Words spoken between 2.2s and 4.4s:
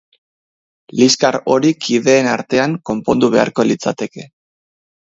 artean konpondu beharko litzateke.